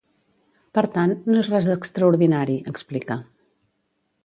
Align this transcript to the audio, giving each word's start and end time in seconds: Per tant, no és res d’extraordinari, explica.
Per 0.77 0.83
tant, 0.95 1.13
no 1.27 1.43
és 1.43 1.51
res 1.51 1.69
d’extraordinari, 1.73 2.57
explica. 2.75 3.21